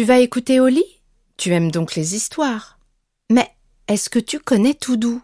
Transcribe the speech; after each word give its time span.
Tu 0.00 0.06
vas 0.06 0.20
écouter 0.20 0.60
Oli 0.60 0.82
Tu 1.36 1.52
aimes 1.52 1.70
donc 1.70 1.94
les 1.94 2.14
histoires. 2.14 2.78
Mais 3.28 3.46
est-ce 3.86 4.08
que 4.08 4.18
tu 4.18 4.38
connais 4.38 4.72
Toudou 4.72 5.20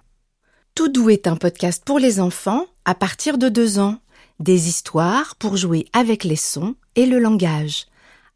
Toudou 0.75 1.09
est 1.09 1.27
un 1.27 1.37
podcast 1.37 1.83
pour 1.83 1.99
les 1.99 2.21
enfants 2.21 2.67
à 2.85 2.95
partir 2.95 3.39
de 3.39 3.49
deux 3.49 3.79
ans. 3.79 3.97
Des 4.39 4.69
histoires 4.69 5.35
pour 5.37 5.57
jouer 5.57 5.87
avec 5.95 6.25
les 6.25 6.37
sons 6.37 6.75
et 6.95 7.07
le 7.07 7.19
langage. 7.19 7.87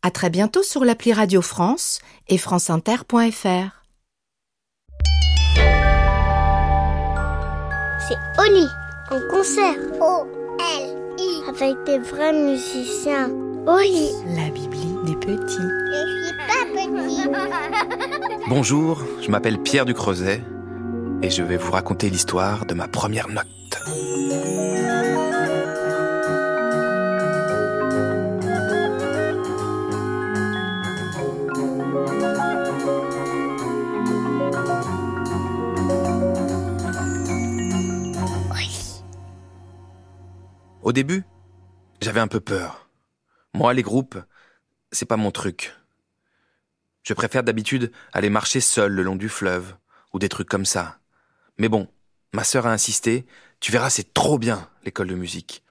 À 0.00 0.10
très 0.10 0.30
bientôt 0.30 0.62
sur 0.62 0.82
l'appli 0.82 1.12
Radio 1.12 1.42
France 1.42 1.98
et 2.26 2.38
franceinter.fr. 2.38 3.84
C'est 8.08 8.40
Oli 8.40 8.66
en 9.10 9.20
concert. 9.30 9.76
O-L-I. 10.00 11.50
Avec 11.50 11.84
des 11.84 11.98
vrais 11.98 12.32
musiciens. 12.32 13.28
Oli. 13.66 14.08
La 14.34 14.48
Bibli 14.48 14.90
des 15.04 15.16
petits. 15.16 16.29
Bonjour, 18.48 19.02
je 19.20 19.30
m'appelle 19.30 19.60
Pierre 19.62 19.84
du 19.84 19.94
Creuset 19.94 20.42
et 21.22 21.30
je 21.30 21.42
vais 21.42 21.56
vous 21.56 21.70
raconter 21.70 22.10
l'histoire 22.10 22.66
de 22.66 22.74
ma 22.74 22.88
première 22.88 23.28
note. 23.28 23.46
Au 40.82 40.92
début, 40.92 41.22
j'avais 42.00 42.18
un 42.18 42.26
peu 42.26 42.40
peur. 42.40 42.90
Moi, 43.54 43.74
les 43.74 43.82
groupes, 43.82 44.18
c'est 44.90 45.06
pas 45.06 45.16
mon 45.16 45.30
truc. 45.30 45.72
Je 47.02 47.14
préfère 47.14 47.42
d'habitude 47.42 47.92
aller 48.12 48.30
marcher 48.30 48.60
seul 48.60 48.92
le 48.92 49.02
long 49.02 49.16
du 49.16 49.28
fleuve, 49.28 49.74
ou 50.12 50.18
des 50.18 50.28
trucs 50.28 50.48
comme 50.48 50.66
ça. 50.66 50.98
Mais 51.58 51.68
bon, 51.68 51.88
ma 52.32 52.44
sœur 52.44 52.66
a 52.66 52.72
insisté, 52.72 53.26
tu 53.60 53.72
verras, 53.72 53.90
c'est 53.90 54.12
trop 54.14 54.38
bien, 54.38 54.68
l'école 54.84 55.08
de 55.08 55.14
musique. 55.14 55.62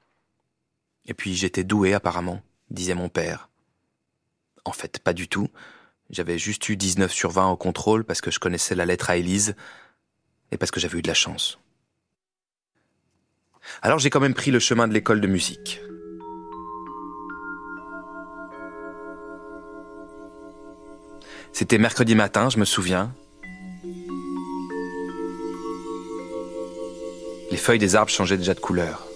Et 1.05 1.13
puis 1.13 1.35
j'étais 1.35 1.63
doué 1.63 1.93
apparemment, 1.93 2.41
disait 2.69 2.93
mon 2.93 3.09
père. 3.09 3.49
En 4.65 4.71
fait, 4.71 4.99
pas 4.99 5.13
du 5.13 5.27
tout. 5.27 5.49
J'avais 6.09 6.37
juste 6.37 6.67
eu 6.69 6.75
19 6.75 7.11
sur 7.11 7.31
20 7.31 7.49
au 7.49 7.57
contrôle 7.57 8.03
parce 8.03 8.21
que 8.21 8.31
je 8.31 8.39
connaissais 8.39 8.75
la 8.75 8.85
lettre 8.85 9.09
à 9.09 9.17
Élise 9.17 9.55
et 10.51 10.57
parce 10.57 10.71
que 10.71 10.79
j'avais 10.79 10.99
eu 10.99 11.01
de 11.01 11.07
la 11.07 11.13
chance. 11.13 11.59
Alors 13.81 13.99
j'ai 13.99 14.09
quand 14.09 14.19
même 14.19 14.33
pris 14.33 14.51
le 14.51 14.59
chemin 14.59 14.87
de 14.87 14.93
l'école 14.93 15.21
de 15.21 15.27
musique. 15.27 15.81
C'était 21.53 21.77
mercredi 21.77 22.15
matin, 22.15 22.49
je 22.49 22.57
me 22.57 22.65
souviens. 22.65 23.11
Les 27.51 27.57
feuilles 27.57 27.79
des 27.79 27.95
arbres 27.95 28.11
changeaient 28.11 28.37
déjà 28.37 28.53
de 28.53 28.59
couleur. 28.59 29.09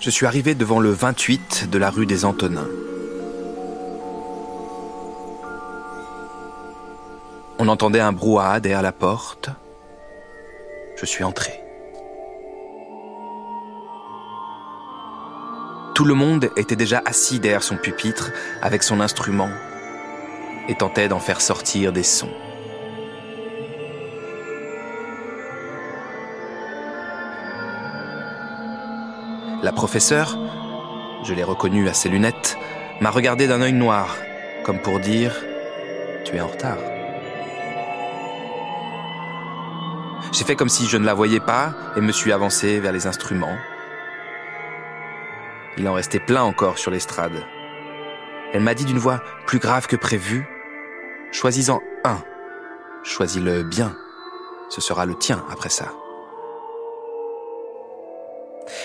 Je 0.00 0.10
suis 0.10 0.26
arrivé 0.26 0.56
devant 0.56 0.80
le 0.80 0.90
28 0.90 1.70
de 1.70 1.78
la 1.78 1.88
rue 1.88 2.06
des 2.06 2.24
Antonins. 2.24 2.68
On 7.60 7.68
entendait 7.68 8.00
un 8.00 8.12
brouhaha 8.12 8.58
derrière 8.58 8.82
la 8.82 8.90
porte. 8.90 9.50
Je 10.96 11.06
suis 11.06 11.22
entré. 11.22 11.61
Tout 15.94 16.04
le 16.04 16.14
monde 16.14 16.50
était 16.56 16.76
déjà 16.76 17.02
assis 17.04 17.38
derrière 17.38 17.62
son 17.62 17.76
pupitre 17.76 18.30
avec 18.62 18.82
son 18.82 19.00
instrument 19.00 19.50
et 20.68 20.74
tentait 20.74 21.08
d'en 21.08 21.18
faire 21.18 21.42
sortir 21.42 21.92
des 21.92 22.02
sons. 22.02 22.32
La 29.62 29.72
professeure, 29.72 30.38
je 31.24 31.34
l'ai 31.34 31.44
reconnue 31.44 31.88
à 31.88 31.94
ses 31.94 32.08
lunettes, 32.08 32.56
m'a 33.00 33.10
regardé 33.10 33.46
d'un 33.46 33.60
œil 33.60 33.74
noir, 33.74 34.16
comme 34.64 34.80
pour 34.80 34.98
dire⁇ 34.98 35.32
Tu 36.24 36.36
es 36.36 36.40
en 36.40 36.48
retard⁇ 36.48 36.78
J'ai 40.32 40.44
fait 40.44 40.56
comme 40.56 40.70
si 40.70 40.86
je 40.86 40.96
ne 40.96 41.04
la 41.04 41.12
voyais 41.12 41.40
pas 41.40 41.74
et 41.96 42.00
me 42.00 42.12
suis 42.12 42.32
avancé 42.32 42.80
vers 42.80 42.92
les 42.92 43.06
instruments. 43.06 43.58
Il 45.78 45.88
en 45.88 45.94
restait 45.94 46.20
plein 46.20 46.42
encore 46.42 46.78
sur 46.78 46.90
l'estrade. 46.90 47.44
Elle 48.52 48.62
m'a 48.62 48.74
dit 48.74 48.84
d'une 48.84 48.98
voix 48.98 49.22
plus 49.46 49.58
grave 49.58 49.86
que 49.86 49.96
prévu, 49.96 50.46
Choisis-en 51.32 51.80
un. 52.04 52.22
Choisis-le 53.04 53.62
bien. 53.62 53.96
Ce 54.68 54.82
sera 54.82 55.06
le 55.06 55.18
tien 55.18 55.44
après 55.50 55.70
ça. 55.70 55.94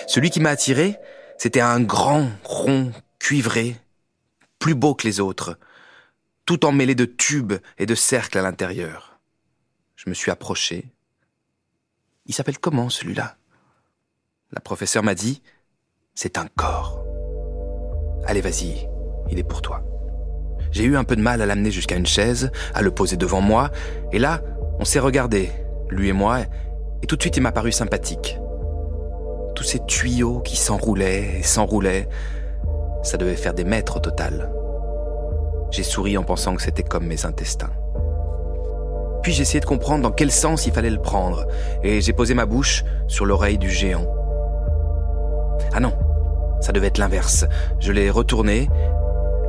Celui 0.06 0.30
qui 0.30 0.40
m'a 0.40 0.50
attiré, 0.50 0.96
c'était 1.36 1.60
un 1.60 1.80
grand, 1.80 2.30
rond, 2.44 2.90
cuivré, 3.18 3.76
plus 4.58 4.74
beau 4.74 4.94
que 4.94 5.06
les 5.06 5.20
autres, 5.20 5.58
tout 6.46 6.64
emmêlé 6.64 6.94
de 6.94 7.04
tubes 7.04 7.54
et 7.76 7.84
de 7.84 7.94
cercles 7.94 8.38
à 8.38 8.42
l'intérieur. 8.42 9.20
Je 9.94 10.08
me 10.08 10.14
suis 10.14 10.30
approché. 10.30 10.86
Il 12.24 12.34
s'appelle 12.34 12.58
comment 12.58 12.88
celui-là? 12.88 13.36
La 14.52 14.60
professeure 14.60 15.02
m'a 15.02 15.14
dit, 15.14 15.42
c'est 16.20 16.36
un 16.36 16.46
corps. 16.56 17.04
Allez, 18.26 18.40
vas-y, 18.40 18.88
il 19.30 19.38
est 19.38 19.44
pour 19.44 19.62
toi. 19.62 19.84
J'ai 20.72 20.82
eu 20.82 20.96
un 20.96 21.04
peu 21.04 21.14
de 21.14 21.20
mal 21.20 21.40
à 21.40 21.46
l'amener 21.46 21.70
jusqu'à 21.70 21.94
une 21.94 22.06
chaise, 22.06 22.50
à 22.74 22.82
le 22.82 22.90
poser 22.90 23.16
devant 23.16 23.40
moi, 23.40 23.70
et 24.10 24.18
là, 24.18 24.40
on 24.80 24.84
s'est 24.84 24.98
regardé, 24.98 25.52
lui 25.90 26.08
et 26.08 26.12
moi, 26.12 26.40
et 27.04 27.06
tout 27.06 27.14
de 27.14 27.22
suite 27.22 27.36
il 27.36 27.40
m'a 27.40 27.52
paru 27.52 27.70
sympathique. 27.70 28.36
Tous 29.54 29.62
ces 29.62 29.78
tuyaux 29.86 30.40
qui 30.40 30.56
s'enroulaient 30.56 31.38
et 31.38 31.42
s'enroulaient, 31.44 32.08
ça 33.04 33.16
devait 33.16 33.36
faire 33.36 33.54
des 33.54 33.62
mètres 33.62 33.98
au 33.98 34.00
total. 34.00 34.52
J'ai 35.70 35.84
souri 35.84 36.18
en 36.18 36.24
pensant 36.24 36.56
que 36.56 36.62
c'était 36.62 36.82
comme 36.82 37.06
mes 37.06 37.26
intestins. 37.26 37.70
Puis 39.22 39.32
j'ai 39.32 39.42
essayé 39.42 39.60
de 39.60 39.66
comprendre 39.66 40.02
dans 40.02 40.10
quel 40.10 40.32
sens 40.32 40.66
il 40.66 40.72
fallait 40.72 40.90
le 40.90 41.00
prendre, 41.00 41.46
et 41.84 42.00
j'ai 42.00 42.12
posé 42.12 42.34
ma 42.34 42.44
bouche 42.44 42.82
sur 43.06 43.24
l'oreille 43.24 43.58
du 43.58 43.70
géant. 43.70 44.12
Ah 45.72 45.80
non, 45.80 45.92
ça 46.60 46.72
devait 46.72 46.88
être 46.88 46.98
l'inverse. 46.98 47.44
Je 47.80 47.92
l'ai 47.92 48.10
retourné, 48.10 48.68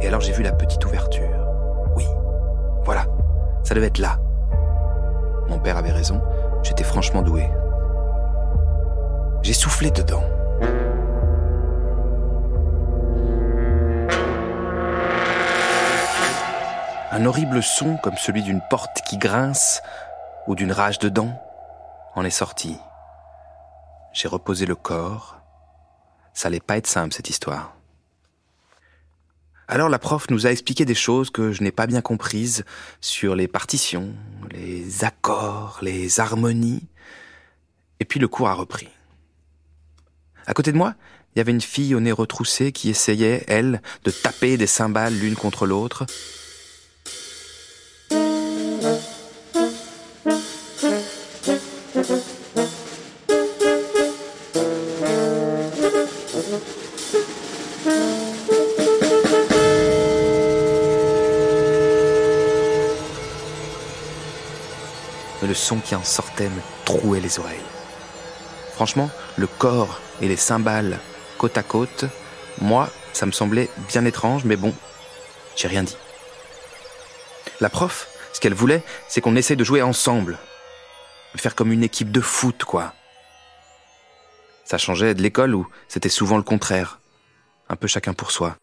et 0.02 0.08
alors 0.08 0.22
j'ai 0.22 0.32
vu 0.32 0.44
la 0.44 0.52
petite 0.52 0.84
ouverture. 0.86 1.30
Oui, 1.96 2.06
voilà, 2.84 3.06
ça 3.64 3.76
devait 3.76 3.88
être 3.88 3.98
là. 3.98 4.20
Mon 5.48 5.60
père 5.60 5.78
avait 5.78 5.92
raison, 5.92 6.22
j'étais 6.64 6.84
franchement 6.84 7.22
doué. 7.22 7.50
J'ai 9.42 9.54
soufflé 9.54 9.90
dedans. 9.92 10.24
Un 17.12 17.26
horrible 17.26 17.64
son 17.64 17.98
comme 17.98 18.18
celui 18.18 18.44
d'une 18.44 18.62
porte 18.70 19.02
qui 19.02 19.18
grince 19.18 19.82
ou 20.48 20.56
d'une 20.56 20.72
rage 20.72 21.00
de 21.00 21.10
dents 21.10 21.34
en 22.16 22.24
est 22.24 22.30
sorti. 22.30 22.80
J'ai 24.14 24.28
reposé 24.28 24.66
le 24.66 24.76
corps. 24.76 25.39
Ça 26.34 26.48
allait 26.48 26.60
pas 26.60 26.78
être 26.78 26.88
simple 26.88 27.14
cette 27.14 27.30
histoire. 27.30 27.76
Alors 29.68 29.90
la 29.90 30.00
prof 30.00 30.30
nous 30.32 30.48
a 30.48 30.52
expliqué 30.52 30.84
des 30.84 30.96
choses 30.96 31.30
que 31.30 31.52
je 31.52 31.62
n'ai 31.62 31.72
pas 31.72 31.86
bien 31.86 32.02
comprises 32.02 32.66
sur 33.02 33.36
les 33.36 33.48
partitions, 33.48 34.16
les 34.52 35.04
accords, 35.04 35.78
les 35.84 36.20
harmonies. 36.20 36.88
Et 38.00 38.06
puis 38.06 38.20
le 38.20 38.28
cours 38.28 38.50
a 38.50 38.54
repris. 38.56 38.90
À 40.48 40.54
côté 40.54 40.72
de 40.72 40.78
moi, 40.78 40.96
il 41.36 41.38
y 41.38 41.42
avait 41.42 41.52
une 41.52 41.62
fille 41.62 41.94
au 41.94 42.00
nez 42.00 42.12
retroussé 42.12 42.72
qui 42.72 42.90
essayait, 42.90 43.44
elle, 43.48 43.84
de 44.04 44.10
taper 44.10 44.58
des 44.58 44.66
cymbales 44.66 45.14
l'une 45.14 45.36
contre 45.36 45.68
l'autre. 45.68 46.08
Mais 65.42 65.48
le 65.48 65.54
son 65.54 65.80
qui 65.80 65.96
en 65.96 66.04
sortait 66.04 66.50
me 66.50 66.62
trouait 66.86 67.20
les 67.20 67.40
oreilles. 67.40 67.60
Franchement, 68.74 69.10
le 69.38 69.48
corps 69.48 70.00
et 70.22 70.28
les 70.28 70.38
cymbales 70.38 71.00
côte 71.38 71.58
à 71.58 71.64
côte, 71.64 72.06
moi, 72.62 72.90
ça 73.14 73.26
me 73.26 73.32
semblait 73.32 73.70
bien 73.88 74.06
étrange, 74.06 74.44
mais 74.46 74.56
bon, 74.56 74.74
j'ai 75.56 75.68
rien 75.68 75.84
dit. 75.84 75.98
La 77.62 77.70
prof, 77.70 78.08
ce 78.34 78.40
qu'elle 78.40 78.54
voulait, 78.54 78.84
c'est 79.08 79.22
qu'on 79.22 79.36
essaie 79.36 79.56
de 79.56 79.64
jouer 79.64 79.82
ensemble. 79.82 80.38
Faire 81.36 81.56
comme 81.56 81.72
une 81.72 81.84
équipe 81.84 82.12
de 82.12 82.22
foot, 82.22 82.64
quoi. 82.64 82.94
Ça 84.66 84.78
changeait 84.78 85.14
de 85.14 85.22
l'école 85.22 85.56
où 85.56 85.68
c'était 85.88 86.10
souvent 86.10 86.38
le 86.38 86.44
contraire. 86.44 87.00
Un 87.70 87.76
peu 87.76 87.88
chacun 87.88 88.14
pour 88.14 88.32
soi. 88.32 88.56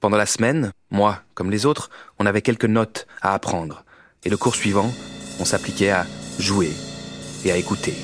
Pendant 0.00 0.16
la 0.16 0.26
semaine, 0.26 0.72
moi, 0.90 1.22
comme 1.34 1.50
les 1.50 1.66
autres, 1.66 1.90
on 2.18 2.26
avait 2.26 2.42
quelques 2.42 2.64
notes 2.64 3.06
à 3.20 3.34
apprendre. 3.34 3.84
Et 4.22 4.28
le 4.28 4.36
cours 4.36 4.54
suivant, 4.54 4.92
on 5.38 5.46
s'appliquait 5.46 5.90
à 5.90 6.06
jouer 6.38 6.72
et 7.44 7.52
à 7.52 7.56
écouter. 7.56 7.94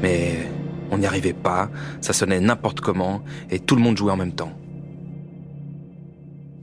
Mais 0.00 0.53
on 0.90 0.98
n'y 0.98 1.06
arrivait 1.06 1.32
pas, 1.32 1.70
ça 2.00 2.12
sonnait 2.12 2.40
n'importe 2.40 2.80
comment, 2.80 3.22
et 3.50 3.58
tout 3.58 3.76
le 3.76 3.82
monde 3.82 3.96
jouait 3.96 4.12
en 4.12 4.16
même 4.16 4.34
temps. 4.34 4.52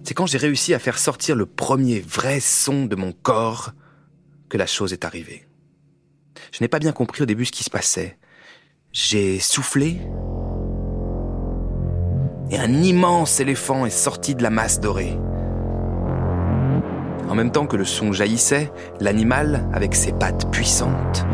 C'est 0.03 0.13
quand 0.13 0.25
j'ai 0.25 0.37
réussi 0.37 0.73
à 0.73 0.79
faire 0.79 0.97
sortir 0.97 1.35
le 1.35 1.45
premier 1.45 1.99
vrai 1.99 2.39
son 2.39 2.85
de 2.85 2.95
mon 2.95 3.11
corps 3.11 3.71
que 4.49 4.57
la 4.57 4.65
chose 4.65 4.93
est 4.93 5.05
arrivée. 5.05 5.47
Je 6.51 6.61
n'ai 6.61 6.67
pas 6.67 6.79
bien 6.79 6.91
compris 6.91 7.23
au 7.23 7.25
début 7.25 7.45
ce 7.45 7.51
qui 7.51 7.63
se 7.63 7.69
passait. 7.69 8.17
J'ai 8.91 9.39
soufflé, 9.39 10.01
et 12.49 12.57
un 12.57 12.73
immense 12.83 13.39
éléphant 13.39 13.85
est 13.85 13.89
sorti 13.89 14.35
de 14.35 14.43
la 14.43 14.49
masse 14.49 14.81
dorée. 14.81 15.17
En 17.29 17.35
même 17.35 17.51
temps 17.51 17.65
que 17.65 17.77
le 17.77 17.85
son 17.85 18.11
jaillissait, 18.11 18.69
l'animal, 18.99 19.69
avec 19.71 19.95
ses 19.95 20.11
pattes 20.11 20.51
puissantes, 20.51 21.25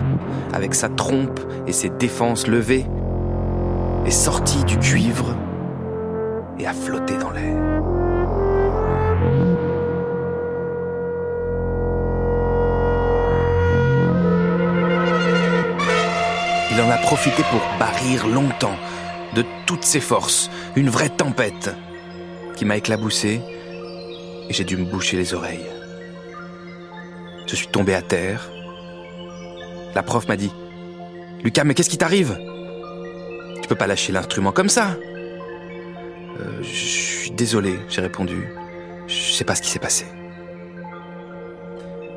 avec 0.53 0.75
sa 0.75 0.89
trompe 0.89 1.39
et 1.67 1.73
ses 1.73 1.89
défenses 1.89 2.47
levées, 2.47 2.85
est 4.05 4.11
sorti 4.11 4.63
du 4.63 4.77
cuivre 4.77 5.35
et 6.59 6.65
a 6.65 6.73
flotté 6.73 7.17
dans 7.17 7.31
l'air. 7.31 7.55
Il 16.71 16.81
en 16.81 16.89
a 16.89 16.97
profité 16.97 17.43
pour 17.49 17.61
barrir 17.79 18.27
longtemps, 18.27 18.75
de 19.35 19.43
toutes 19.65 19.83
ses 19.83 19.99
forces, 19.99 20.49
une 20.75 20.89
vraie 20.89 21.09
tempête, 21.09 21.75
qui 22.55 22.65
m'a 22.65 22.77
éclaboussé 22.77 23.41
et 24.49 24.53
j'ai 24.53 24.63
dû 24.63 24.77
me 24.77 24.85
boucher 24.85 25.17
les 25.17 25.33
oreilles. 25.33 25.65
Je 27.47 27.55
suis 27.55 27.67
tombé 27.67 27.93
à 27.93 28.01
terre. 28.01 28.49
La 29.97 30.03
prof 30.03 30.27
m'a 30.27 30.37
dit 30.37 30.51
Lucas, 31.43 31.63
mais 31.63 31.73
qu'est-ce 31.73 31.89
qui 31.89 31.97
t'arrive? 31.97 32.37
Tu 33.63 33.67
peux 33.67 33.73
pas 33.73 33.87
lâcher 33.87 34.13
l'instrument 34.13 34.51
comme 34.51 34.69
ça 34.69 34.95
Euh, 36.39 36.61
Je 36.61 36.67
suis 36.67 37.31
désolé, 37.31 37.79
j'ai 37.89 38.01
répondu. 38.01 38.47
Je 39.07 39.31
sais 39.31 39.43
pas 39.43 39.55
ce 39.55 39.63
qui 39.63 39.71
s'est 39.71 39.79
passé. 39.79 40.05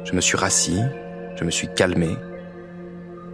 Je 0.04 0.12
me 0.12 0.20
suis 0.20 0.36
rassis, 0.36 0.82
je 1.38 1.42
me 1.42 1.50
suis 1.50 1.68
calmé. 1.74 2.10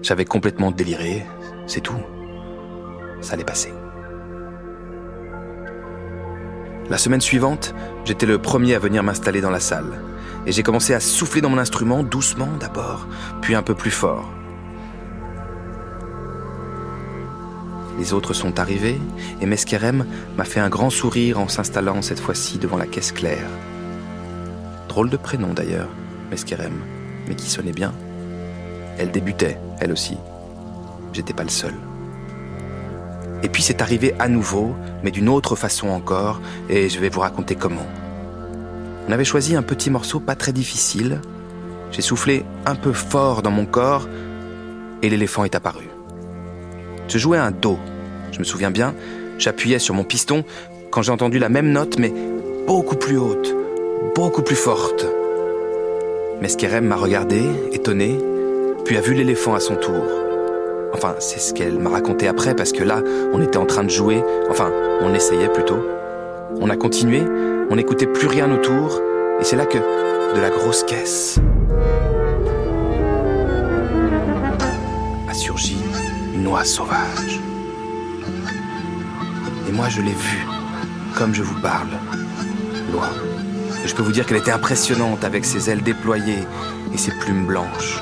J'avais 0.03 0.25
complètement 0.25 0.71
déliré, 0.71 1.27
c'est 1.67 1.81
tout. 1.81 2.01
Ça 3.23 3.33
allait 3.33 3.43
passer. 3.43 3.73
La 6.89 6.99
semaine 6.99 7.21
suivante, 7.21 7.75
j'étais 8.05 8.27
le 8.27 8.39
premier 8.39 8.77
à 8.77 8.79
venir 8.79 9.03
m'installer 9.03 9.41
dans 9.41 9.51
la 9.51 9.59
salle. 9.59 10.01
Et 10.47 10.53
j'ai 10.53 10.63
commencé 10.63 10.95
à 10.95 11.01
souffler 11.01 11.41
dans 11.41 11.51
mon 11.51 11.59
instrument 11.59 12.05
doucement 12.05 12.51
d'abord, 12.61 13.09
puis 13.43 13.57
un 13.57 13.65
peu 13.65 13.75
plus 13.75 13.91
fort. 13.91 14.31
Les 17.99 18.13
autres 18.13 18.35
sont 18.35 18.61
arrivés 18.61 19.01
et 19.41 19.47
Meskerem 19.47 20.05
m'a 20.37 20.45
fait 20.45 20.61
un 20.61 20.69
grand 20.69 20.91
sourire 20.91 21.41
en 21.41 21.49
s'installant 21.49 22.03
cette 22.03 22.21
fois-ci 22.21 22.59
devant 22.59 22.77
la 22.77 22.87
caisse 22.87 23.13
claire. 23.13 23.49
Drôle 24.89 25.11
de 25.11 25.17
prénom 25.17 25.55
d'ailleurs, 25.55 25.89
Meskerem, 26.31 26.75
mais 27.29 27.35
qui 27.35 27.49
sonnait 27.49 27.73
bien. 27.73 27.93
Elle 28.99 29.11
débutait, 29.11 29.59
elle 29.81 29.93
aussi. 29.93 30.17
J'étais 31.13 31.33
pas 31.33 31.45
le 31.45 31.51
seul. 31.51 31.75
Et 33.43 33.49
puis 33.49 33.63
c'est 33.63 33.83
arrivé 33.83 34.15
à 34.19 34.29
nouveau, 34.29 34.75
mais 35.03 35.11
d'une 35.11 35.29
autre 35.29 35.57
façon 35.57 35.89
encore, 35.89 36.41
et 36.69 36.89
je 36.89 36.99
vais 36.99 37.09
vous 37.09 37.21
raconter 37.21 37.55
comment. 37.55 37.87
On 39.09 39.13
avait 39.13 39.25
choisi 39.25 39.55
un 39.55 39.63
petit 39.63 39.91
morceau 39.91 40.21
pas 40.21 40.35
très 40.35 40.53
difficile. 40.53 41.21
J'ai 41.93 42.03
soufflé 42.03 42.45
un 42.65 42.75
peu 42.75 42.93
fort 42.93 43.43
dans 43.43 43.51
mon 43.51 43.67
corps, 43.67 44.09
et 45.03 45.09
l'éléphant 45.09 45.45
est 45.45 45.55
apparu. 45.55 45.89
Je 47.09 47.19
jouais 47.19 47.39
un 47.39 47.51
Do. 47.51 47.79
Je 48.33 48.39
me 48.39 48.45
souviens 48.45 48.71
bien, 48.71 48.95
j'appuyais 49.39 49.79
sur 49.79 49.95
mon 49.95 50.05
piston 50.05 50.45
quand 50.91 51.03
j'ai 51.03 51.13
entendu 51.13 51.39
la 51.39 51.49
même 51.49 51.71
note, 51.71 51.99
mais 51.99 52.13
beaucoup 52.67 52.97
plus 52.97 53.19
haute, 53.19 53.55
beaucoup 54.15 54.43
plus 54.43 54.57
forte. 54.57 55.07
Meskerem 56.41 56.85
m'a 56.85 56.97
regardé, 56.97 57.41
étonné, 57.73 58.19
puis 58.85 58.97
a 58.97 59.01
vu 59.01 59.15
l'éléphant 59.15 59.55
à 59.55 59.61
son 59.61 59.77
tour. 59.77 60.05
Enfin, 60.93 61.15
c'est 61.19 61.41
ce 61.41 61.55
qu'elle 61.55 61.79
m'a 61.79 61.91
raconté 61.91 62.29
après, 62.29 62.55
parce 62.55 62.73
que 62.73 62.85
là, 62.85 63.03
on 63.33 63.43
était 63.43 63.57
en 63.57 63.67
train 63.67 63.85
de 63.85 63.91
jouer, 63.91 64.23
enfin, 64.51 64.71
on 65.01 65.15
essayait 65.15 65.49
plutôt. 65.49 65.79
On 66.61 66.71
a 66.71 66.77
continué, 66.77 67.23
on 67.71 67.77
n'écoutait 67.77 68.07
plus 68.07 68.29
rien 68.29 68.51
autour, 68.53 69.01
et 69.41 69.45
c'est 69.45 69.57
là 69.57 69.67
que, 69.67 69.79
de 69.79 70.41
la 70.41 70.51
grosse 70.51 70.83
caisse, 70.85 71.39
une 76.47 76.53
oie 76.53 76.65
sauvage. 76.65 77.41
Et 79.69 79.73
moi, 79.73 79.89
je 79.89 80.01
l'ai 80.01 80.13
vue, 80.13 80.47
comme 81.17 81.35
je 81.35 81.43
vous 81.43 81.61
parle, 81.61 81.89
l'oie. 82.93 83.11
Et 83.85 83.89
je 83.89 83.95
peux 83.97 84.05
vous 84.05 84.13
dire 84.13 84.27
qu'elle 84.27 84.37
était 84.37 84.53
impressionnante 84.53 85.25
avec 85.25 85.45
ses 85.45 85.71
ailes 85.71 85.83
déployées 85.83 86.47
et 86.95 86.99
ses 86.99 87.11
plumes 87.19 87.47
blanches. 87.47 88.01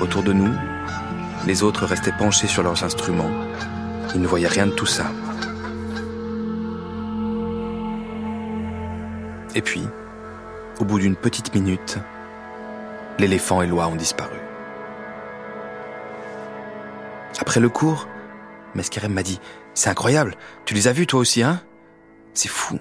Autour 0.00 0.22
de 0.22 0.32
nous, 0.32 0.52
les 1.44 1.64
autres 1.64 1.86
restaient 1.86 2.16
penchés 2.16 2.46
sur 2.46 2.62
leurs 2.62 2.84
instruments. 2.84 3.32
Ils 4.14 4.20
ne 4.20 4.28
voyaient 4.28 4.46
rien 4.46 4.66
de 4.66 4.72
tout 4.72 4.86
ça. 4.86 5.06
Et 9.56 9.62
puis, 9.62 9.82
au 10.78 10.84
bout 10.84 11.00
d'une 11.00 11.16
petite 11.16 11.52
minute, 11.52 11.98
l'éléphant 13.18 13.60
et 13.60 13.66
l'oie 13.66 13.88
ont 13.88 13.96
disparu. 13.96 14.36
Le 17.58 17.70
cours, 17.70 18.06
Meskerem 18.74 19.14
m'a 19.14 19.22
dit 19.22 19.40
C'est 19.72 19.88
incroyable, 19.88 20.36
tu 20.66 20.74
les 20.74 20.88
as 20.88 20.92
vus 20.92 21.06
toi 21.06 21.20
aussi, 21.20 21.42
hein? 21.42 21.62
C'est 22.34 22.50
fou. 22.50 22.78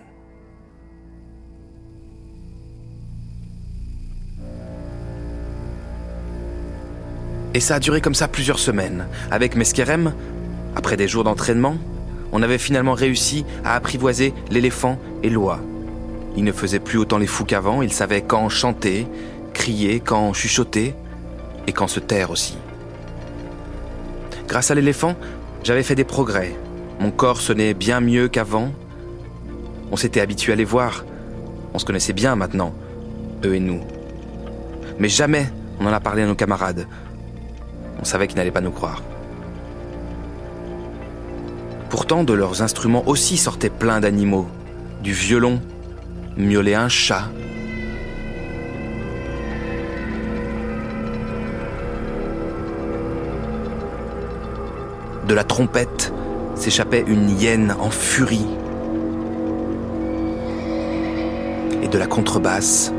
Et 7.53 7.61
ça 7.61 7.75
a 7.75 7.79
duré 7.79 8.01
comme 8.01 8.13
ça 8.13 8.27
plusieurs 8.27 8.59
semaines. 8.59 9.07
Avec 9.31 9.55
Meskerem, 9.55 10.13
après 10.75 10.97
des 10.97 11.07
jours 11.07 11.23
d'entraînement, 11.23 11.77
on 12.33 12.43
avait 12.43 12.57
finalement 12.57 12.95
réussi 12.95 13.45
à 13.63 13.75
apprivoiser 13.75 14.33
l'éléphant 14.51 14.99
et 15.23 15.29
l'oie. 15.29 15.61
Il 16.35 16.43
ne 16.43 16.51
faisait 16.51 16.81
plus 16.81 16.97
autant 16.97 17.17
les 17.17 17.27
fous 17.27 17.45
qu'avant, 17.45 17.81
il 17.81 17.93
savait 17.93 18.23
quand 18.23 18.49
chanter, 18.49 19.07
crier, 19.53 20.01
quand 20.01 20.33
chuchoter, 20.33 20.95
et 21.65 21.71
quand 21.71 21.87
se 21.87 22.01
taire 22.01 22.29
aussi. 22.29 22.57
Grâce 24.47 24.71
à 24.71 24.75
l'éléphant, 24.75 25.15
j'avais 25.63 25.83
fait 25.83 25.95
des 25.95 26.03
progrès. 26.03 26.55
Mon 26.99 27.11
corps 27.11 27.41
sonnait 27.41 27.73
bien 27.73 27.99
mieux 27.99 28.27
qu'avant. 28.27 28.71
On 29.91 29.97
s'était 29.97 30.21
habitué 30.21 30.53
à 30.53 30.55
les 30.55 30.65
voir. 30.65 31.05
On 31.73 31.79
se 31.79 31.85
connaissait 31.85 32.13
bien 32.13 32.35
maintenant, 32.35 32.73
eux 33.43 33.55
et 33.55 33.59
nous. 33.59 33.81
Mais 34.99 35.09
jamais 35.09 35.47
on 35.79 35.87
en 35.87 35.93
a 35.93 35.99
parlé 35.99 36.23
à 36.23 36.27
nos 36.27 36.35
camarades. 36.35 36.87
On 37.99 38.05
savait 38.05 38.27
qu'ils 38.27 38.37
n'allaient 38.37 38.51
pas 38.51 38.61
nous 38.61 38.71
croire. 38.71 39.01
Pourtant, 41.89 42.23
de 42.23 42.33
leurs 42.33 42.61
instruments 42.61 43.07
aussi 43.07 43.37
sortaient 43.37 43.69
plein 43.69 43.99
d'animaux. 43.99 44.47
Du 45.01 45.13
violon, 45.13 45.61
miaulait 46.37 46.75
un 46.75 46.89
chat. 46.89 47.29
de 55.25 55.33
la 55.33 55.43
trompette 55.43 56.13
s'échappait 56.55 57.03
une 57.05 57.29
hyène 57.29 57.75
en 57.79 57.89
furie. 57.89 58.45
Et 61.81 61.87
de 61.87 61.97
la 61.97 62.07
contrebasse 62.07 62.93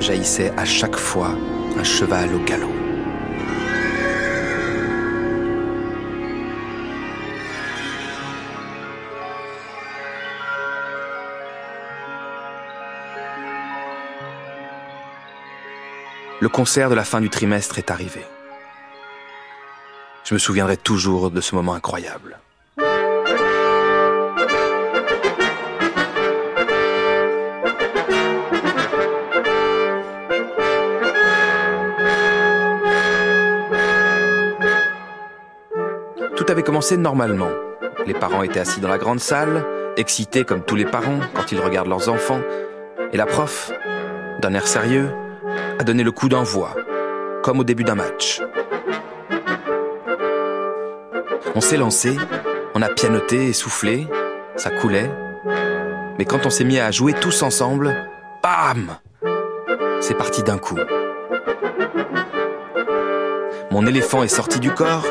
jaillissait 0.00 0.52
à 0.56 0.64
chaque 0.64 0.96
fois 0.96 1.30
un 1.78 1.84
cheval 1.84 2.34
au 2.34 2.38
galop. 2.44 2.72
Le 16.40 16.48
concert 16.48 16.88
de 16.88 16.94
la 16.94 17.02
fin 17.02 17.20
du 17.20 17.30
trimestre 17.30 17.78
est 17.78 17.90
arrivé. 17.90 18.24
Je 20.28 20.34
me 20.34 20.38
souviendrai 20.38 20.76
toujours 20.76 21.30
de 21.30 21.40
ce 21.40 21.54
moment 21.54 21.72
incroyable. 21.72 22.38
Tout 36.36 36.44
avait 36.48 36.62
commencé 36.62 36.98
normalement. 36.98 37.48
Les 38.04 38.12
parents 38.12 38.42
étaient 38.42 38.60
assis 38.60 38.80
dans 38.80 38.88
la 38.90 38.98
grande 38.98 39.20
salle, 39.20 39.64
excités 39.96 40.44
comme 40.44 40.62
tous 40.62 40.76
les 40.76 40.84
parents 40.84 41.20
quand 41.32 41.50
ils 41.52 41.58
regardent 41.58 41.88
leurs 41.88 42.10
enfants, 42.10 42.42
et 43.14 43.16
la 43.16 43.24
prof, 43.24 43.72
d'un 44.42 44.52
air 44.52 44.66
sérieux, 44.66 45.08
a 45.78 45.84
donné 45.84 46.02
le 46.02 46.12
coup 46.12 46.28
d'envoi, 46.28 46.76
comme 47.42 47.60
au 47.60 47.64
début 47.64 47.84
d'un 47.84 47.94
match. 47.94 48.42
On 51.58 51.60
s'est 51.60 51.76
lancé, 51.76 52.16
on 52.76 52.82
a 52.82 52.88
pianoté 52.88 53.48
et 53.48 53.52
soufflé, 53.52 54.06
ça 54.54 54.70
coulait, 54.70 55.10
mais 56.16 56.24
quand 56.24 56.46
on 56.46 56.50
s'est 56.50 56.62
mis 56.62 56.78
à 56.78 56.92
jouer 56.92 57.14
tous 57.14 57.42
ensemble, 57.42 57.96
bam 58.44 58.96
C'est 60.00 60.16
parti 60.16 60.44
d'un 60.44 60.58
coup. 60.58 60.78
Mon 63.72 63.88
éléphant 63.88 64.22
est 64.22 64.28
sorti 64.28 64.60
du 64.60 64.70
corps, 64.70 65.04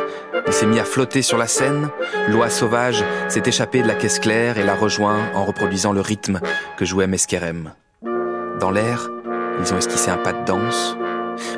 il 0.47 0.53
s'est 0.53 0.67
mis 0.67 0.79
à 0.79 0.85
flotter 0.85 1.21
sur 1.21 1.37
la 1.37 1.47
scène, 1.47 1.89
l'oie 2.29 2.49
sauvage 2.49 3.03
s'est 3.27 3.43
échappée 3.45 3.81
de 3.81 3.87
la 3.89 3.95
caisse 3.95 4.19
claire 4.19 4.57
et 4.57 4.63
l'a 4.63 4.75
rejoint 4.75 5.19
en 5.35 5.43
reproduisant 5.43 5.91
le 5.91 5.99
rythme 5.99 6.39
que 6.77 6.85
jouait 6.85 7.07
Meskerem. 7.07 7.73
Dans 8.61 8.71
l'air, 8.71 9.09
ils 9.59 9.73
ont 9.73 9.77
esquissé 9.77 10.11
un 10.11 10.17
pas 10.17 10.31
de 10.31 10.45
danse. 10.45 10.95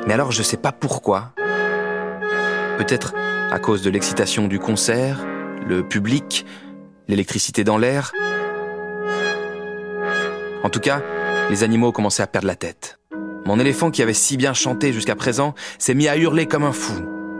Mais 0.08 0.14
alors 0.14 0.32
je 0.32 0.42
sais 0.42 0.56
pas 0.56 0.72
pourquoi. 0.72 1.30
Peut-être 2.76 3.12
à 3.50 3.58
cause 3.58 3.82
de 3.82 3.90
l'excitation 3.90 4.46
du 4.46 4.58
concert, 4.58 5.26
le 5.66 5.82
public, 5.82 6.46
l'électricité 7.08 7.64
dans 7.64 7.78
l'air. 7.78 8.12
En 10.62 10.70
tout 10.70 10.80
cas, 10.80 11.02
les 11.50 11.64
animaux 11.64 11.92
commençaient 11.92 12.22
à 12.22 12.28
perdre 12.28 12.46
la 12.46 12.54
tête. 12.54 12.98
Mon 13.44 13.58
éléphant 13.58 13.90
qui 13.90 14.02
avait 14.02 14.14
si 14.14 14.36
bien 14.36 14.52
chanté 14.52 14.92
jusqu'à 14.92 15.16
présent 15.16 15.54
s'est 15.78 15.94
mis 15.94 16.06
à 16.06 16.16
hurler 16.16 16.46
comme 16.46 16.64
un 16.64 16.72
fou. 16.72 16.94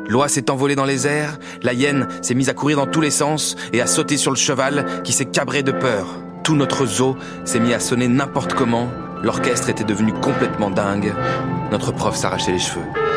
L'oie 0.09 0.29
s'est 0.29 0.51
envolée 0.51 0.75
dans 0.75 0.85
les 0.85 1.07
airs, 1.07 1.39
la 1.63 1.73
hyène 1.73 2.09
s'est 2.23 2.35
mise 2.35 2.49
à 2.49 2.55
courir 2.55 2.79
dans 2.79 2.87
tous 2.87 3.01
les 3.01 3.11
sens 3.11 3.55
et 3.73 3.81
à 3.81 3.87
sauter 3.87 4.17
sur 4.17 4.33
le 4.33 4.37
cheval 4.37 5.03
qui 5.05 5.13
s'est 5.13 5.27
cabré 5.27 5.63
de 5.63 5.73
peur. 5.73 6.07
Tout 6.43 6.57
notre 6.57 6.87
zoo 6.87 7.17
s'est 7.45 7.61
mis 7.61 7.75
à 7.75 7.79
sonner 7.79 8.09
n'importe 8.09 8.55
comment 8.55 8.89
L'orchestre 9.23 9.69
était 9.69 9.85
devenu 9.85 10.13
complètement 10.15 10.71
dingue. 10.71 11.13
Notre 11.71 11.93
prof 11.93 12.17
s'arrachait 12.17 12.53
les 12.53 12.59
cheveux. 12.59 13.10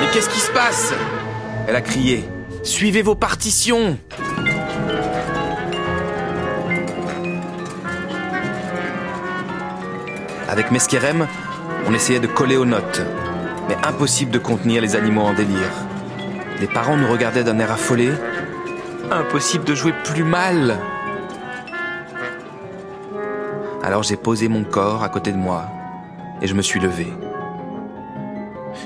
Mais 0.00 0.10
qu'est-ce 0.12 0.28
qui 0.28 0.40
se 0.40 0.50
passe? 0.50 0.92
Elle 1.66 1.76
a 1.76 1.80
crié. 1.80 2.24
Suivez 2.62 3.02
vos 3.02 3.14
partitions 3.14 3.98
Avec 10.48 10.70
Meskerem, 10.70 11.26
on 11.86 11.94
essayait 11.94 12.20
de 12.20 12.26
coller 12.26 12.56
aux 12.56 12.64
notes, 12.64 13.02
mais 13.68 13.76
impossible 13.84 14.30
de 14.30 14.38
contenir 14.38 14.80
les 14.82 14.94
animaux 14.94 15.22
en 15.22 15.34
délire. 15.34 15.72
Les 16.60 16.68
parents 16.68 16.96
nous 16.96 17.10
regardaient 17.10 17.42
d'un 17.42 17.58
air 17.58 17.72
affolé. 17.72 18.10
Impossible 19.10 19.64
de 19.64 19.74
jouer 19.74 19.92
plus 20.04 20.22
mal 20.22 20.78
alors 23.84 24.02
j'ai 24.02 24.16
posé 24.16 24.48
mon 24.48 24.64
corps 24.64 25.02
à 25.02 25.10
côté 25.10 25.30
de 25.30 25.36
moi 25.36 25.66
et 26.40 26.46
je 26.46 26.54
me 26.54 26.62
suis 26.62 26.80
levé. 26.80 27.06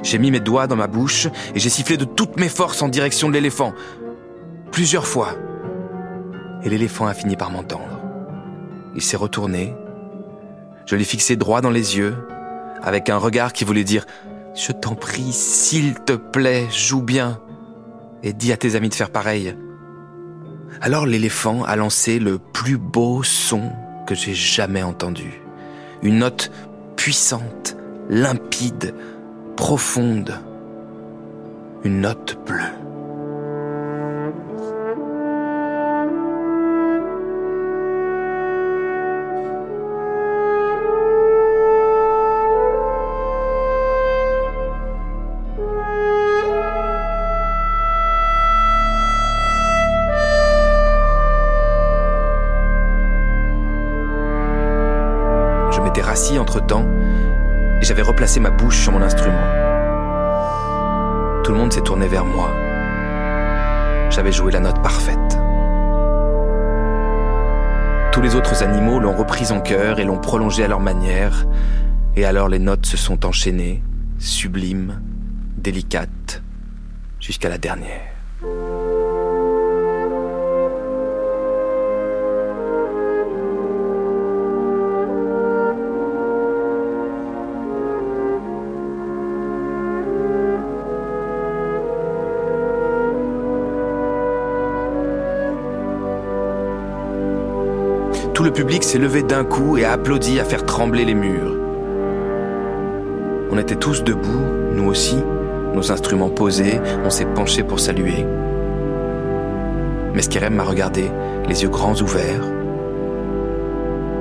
J'ai 0.09 0.19
mis 0.19 0.31
mes 0.31 0.41
doigts 0.41 0.67
dans 0.67 0.75
ma 0.75 0.87
bouche 0.87 1.27
et 1.55 1.59
j'ai 1.59 1.69
sifflé 1.69 1.99
de 1.99 2.07
toutes 2.07 2.41
mes 2.41 2.49
forces 2.49 2.81
en 2.81 2.89
direction 2.89 3.29
de 3.29 3.35
l'éléphant. 3.35 3.75
Plusieurs 4.73 5.07
fois. 5.07 5.35
Et 6.63 6.71
l'éléphant 6.71 7.07
a 7.07 7.13
fini 7.13 7.37
par 7.37 7.51
m'entendre. 7.51 8.01
Il 8.95 9.03
s'est 9.03 9.19
retourné. 9.19 9.75
Je 10.87 10.97
l'ai 10.97 11.05
fixé 11.05 11.37
droit 11.37 11.61
dans 11.61 11.69
les 11.69 11.99
yeux, 11.99 12.17
avec 12.83 13.11
un 13.11 13.19
regard 13.19 13.53
qui 13.53 13.65
voulait 13.65 13.85
dire⁇ 13.85 14.05
Je 14.55 14.73
t'en 14.73 14.95
prie, 14.95 15.31
s'il 15.31 15.93
te 16.01 16.15
plaît, 16.15 16.67
joue 16.71 17.03
bien, 17.03 17.39
et 18.23 18.33
dis 18.33 18.51
à 18.51 18.57
tes 18.57 18.77
amis 18.77 18.89
de 18.89 18.95
faire 18.95 19.11
pareil.⁇ 19.11 19.49
Alors 20.81 21.05
l'éléphant 21.05 21.65
a 21.65 21.77
lancé 21.77 22.19
le 22.19 22.39
plus 22.39 22.79
beau 22.79 23.23
son 23.23 23.71
que 24.07 24.15
j'ai 24.15 24.35
jamais 24.35 24.83
entendu. 24.83 25.43
Une 26.01 26.21
note 26.21 26.51
puissante, 26.97 27.77
limpide, 28.09 28.95
profonde. 29.59 30.41
Une 31.83 32.03
note 32.03 32.39
bleue. 32.47 32.79
entre-temps 56.37 56.85
et 56.85 56.98
j'avais 57.89 58.03
replacé 58.03 58.39
ma 58.39 58.51
bouche 58.51 58.83
sur 58.83 58.93
mon 58.93 59.01
instrument. 59.01 59.41
Tout 61.43 61.53
le 61.53 61.57
monde 61.59 61.73
s'est 61.73 61.81
tourné 61.81 62.07
vers 62.07 62.27
moi. 62.27 62.51
J'avais 64.11 64.31
joué 64.31 64.53
la 64.53 64.61
note 64.61 64.83
parfaite. 64.83 65.39
Tous 68.13 68.21
les 68.21 68.35
autres 68.35 68.63
animaux 68.63 69.01
l'ont 69.01 69.17
reprise 69.17 69.53
en 69.53 69.63
chœur 69.63 70.01
et 70.01 70.05
l'ont 70.05 70.19
prolongée 70.19 70.65
à 70.65 70.69
leur 70.69 70.81
manière, 70.81 71.47
et 72.15 72.27
alors 72.27 72.51
les 72.51 72.59
notes 72.59 72.85
se 72.85 72.99
sont 72.99 73.25
enchaînées, 73.25 73.83
sublimes, 74.19 75.01
délicates, 75.57 76.43
jusqu'à 77.21 77.49
la 77.49 77.57
dernière. 77.57 78.18
Tout 98.39 98.45
le 98.45 98.53
public 98.53 98.85
s'est 98.85 98.99
levé 98.99 99.25
d'un 99.25 99.43
coup 99.43 99.79
et 99.79 99.85
a 99.85 99.91
applaudi 99.91 100.39
à 100.39 100.45
faire 100.45 100.65
trembler 100.65 101.05
les 101.05 101.15
murs. 101.15 101.57
On 103.51 103.59
était 103.59 103.75
tous 103.75 104.05
debout, 104.05 104.45
nous 104.75 104.89
aussi, 104.89 105.17
nos 105.75 105.91
instruments 105.91 106.31
posés, 106.31 106.81
on 107.05 107.11
s'est 107.11 107.25
penché 107.25 107.65
pour 107.65 107.81
saluer. 107.81 108.25
Meskerem 110.15 110.55
m'a 110.55 110.63
regardé, 110.63 111.11
les 111.49 111.65
yeux 111.65 111.69
grands 111.69 112.01
ouverts. 112.01 112.45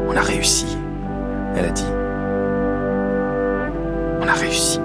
On 0.08 0.16
a 0.16 0.22
réussi, 0.22 0.80
elle 1.56 1.66
a 1.66 1.70
dit. 1.70 1.86
On 4.20 4.28
a 4.28 4.34
réussi. 4.34 4.80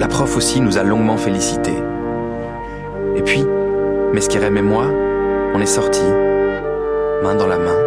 La 0.00 0.08
prof 0.08 0.34
aussi 0.34 0.62
nous 0.62 0.78
a 0.78 0.82
longuement 0.82 1.18
félicités. 1.18 1.76
Et 3.16 3.22
puis, 3.22 3.44
Meskerem 4.12 4.56
et 4.56 4.62
moi, 4.62 4.86
on 5.54 5.60
est 5.60 5.66
sortis, 5.66 6.00
main 7.22 7.34
dans 7.34 7.46
la 7.46 7.58
main. 7.58 7.78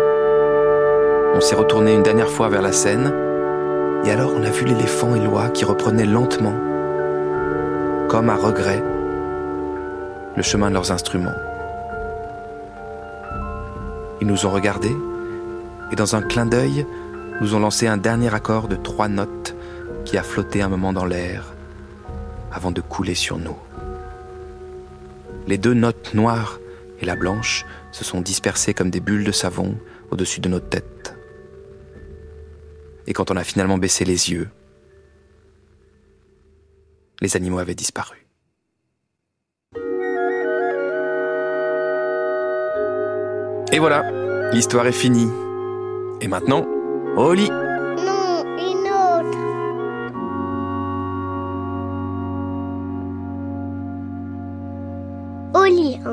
On 1.36 1.42
s'est 1.42 1.56
retourné 1.56 1.94
une 1.94 2.04
dernière 2.04 2.30
fois 2.30 2.50
vers 2.50 2.62
la 2.62 2.72
scène, 2.72 3.14
et 4.06 4.12
alors 4.12 4.32
on 4.36 4.44
a 4.44 4.50
vu 4.50 4.66
l'éléphant 4.66 5.16
et 5.16 5.20
l'oie 5.20 5.50
qui 5.50 5.66
reprenaient 5.66 6.06
lentement, 6.06 6.56
comme 8.08 8.30
à 8.30 8.36
regret, 8.36 8.82
le 10.36 10.44
chemin 10.44 10.70
de 10.70 10.76
leurs 10.76 10.92
instruments. 10.92 11.36
Ils 14.22 14.28
nous 14.28 14.46
ont 14.46 14.52
regardés, 14.52 14.96
et 15.92 15.96
dans 15.96 16.16
un 16.16 16.22
clin 16.22 16.46
d'œil, 16.46 16.86
nous 17.42 17.54
ont 17.54 17.60
lancé 17.60 17.88
un 17.88 17.98
dernier 17.98 18.34
accord 18.34 18.68
de 18.68 18.76
trois 18.76 19.10
notes 19.10 19.56
qui 20.06 20.18
a 20.18 20.24
flotté 20.24 20.62
un 20.62 20.70
moment 20.70 20.94
dans 20.94 21.06
l'air 21.06 21.54
avant 22.52 22.72
de 22.72 22.82
couler 22.82 23.14
sur 23.14 23.38
nous. 23.38 23.58
Les 25.48 25.58
deux 25.58 25.74
notes 25.74 26.14
noires 26.14 26.60
et 27.00 27.06
la 27.06 27.16
blanche 27.16 27.66
se 27.92 28.04
sont 28.04 28.22
dispersées 28.22 28.74
comme 28.74 28.90
des 28.90 29.00
bulles 29.00 29.24
de 29.24 29.32
savon 29.32 29.78
au-dessus 30.12 30.40
de 30.40 30.50
nos 30.50 30.60
têtes. 30.60 31.16
Et 33.08 33.14
quand 33.14 33.32
on 33.32 33.38
a 33.38 33.44
finalement 33.44 33.78
baissé 33.78 34.06
les 34.06 34.32
yeux, 34.32 34.50
les 37.22 37.36
animaux 37.36 37.60
avaient 37.60 37.76
disparu. 37.76 38.28
Et 43.72 43.80
voilà, 43.80 44.04
L'histoire 44.54 44.88
est 44.88 44.94
finie. 44.94 45.30
Et 46.22 46.28
maintenant, 46.28 46.66
au 47.18 47.34
lit. 47.34 47.52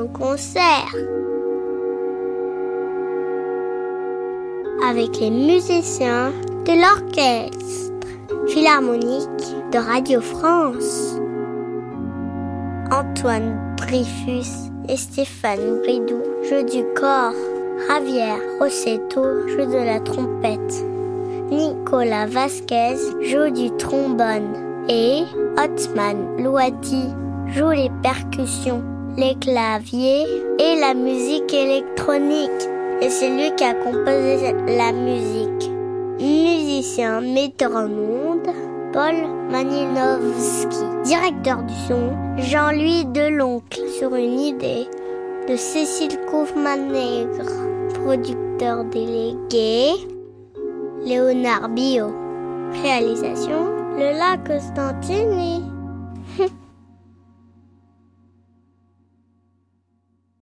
Concert. 0.07 0.93
Avec 4.87 5.19
les 5.19 5.31
musiciens 5.31 6.31
de 6.65 6.73
l'orchestre 6.73 7.91
philharmonique 8.47 9.45
de 9.71 9.77
Radio 9.77 10.21
France. 10.21 11.19
Antoine 12.91 13.75
Dreyfus 13.77 14.71
et 14.87 14.97
Stéphane 14.97 15.79
Bridou, 15.81 16.21
jeu 16.49 16.63
du 16.63 16.83
corps. 16.93 17.33
Javier 17.87 18.35
Rossetto 18.59 19.47
joue 19.47 19.65
de 19.65 19.85
la 19.85 19.99
trompette. 19.99 20.85
Nicolas 21.51 22.25
Vasquez 22.25 22.95
joue 23.21 23.51
du 23.51 23.69
trombone. 23.77 24.53
Et 24.87 25.23
Otman 25.57 26.43
Louati 26.43 27.09
joue 27.47 27.71
les 27.71 27.89
percussions, 28.03 28.83
les 29.17 29.35
claviers 29.35 30.25
et 30.59 30.79
la 30.79 30.93
musique 30.93 31.53
électronique. 31.53 32.51
Et 33.01 33.09
c'est 33.09 33.29
lui 33.29 33.53
qui 33.55 33.63
a 33.63 33.73
composé 33.73 34.53
la 34.67 34.91
musique. 34.91 35.71
Musicien, 36.19 37.21
metteur 37.21 37.75
en 37.75 37.85
ondes, 37.85 38.53
Paul 38.93 39.15
Maninovski. 39.51 40.85
Directeur 41.03 41.63
du 41.63 41.73
son, 41.87 42.11
Jean-Louis 42.37 43.05
Deloncle 43.05 43.87
sur 43.99 44.15
une 44.15 44.39
idée 44.39 44.87
de 45.47 45.55
Cécile 45.55 46.17
Kaufmann-Nègre. 46.29 47.51
Producteur 48.03 48.85
délégué, 48.85 49.91
Léonard 51.05 51.69
Bio. 51.69 52.07
Réalisation, 52.83 53.67
le 53.97 54.17
lac 54.17 54.47
Constantini. 54.47 55.74